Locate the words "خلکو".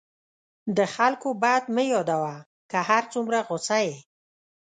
0.95-1.29